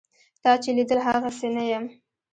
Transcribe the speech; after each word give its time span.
تا 0.43 0.51
چې 0.63 0.69
لیدم 0.77 0.99
هغسې 1.07 1.47
نه 1.55 1.63
یم. 1.71 1.85